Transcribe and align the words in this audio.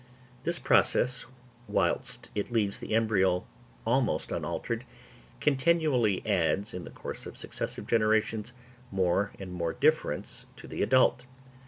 This 0.45 0.57
process, 0.57 1.25
whilst 1.67 2.31
it 2.33 2.51
leaves 2.51 2.79
the 2.79 2.95
embryo 2.95 3.45
almost 3.85 4.31
unaltered, 4.31 4.83
continually 5.39 6.25
adds, 6.25 6.73
in 6.73 6.85
the 6.85 6.89
course 6.89 7.27
of 7.27 7.37
successive 7.37 7.85
generations, 7.85 8.51
more 8.91 9.31
and 9.37 9.53
more 9.53 9.73
difference 9.73 10.47
to 10.57 10.65
the 10.67 10.81
adult. 10.81 11.25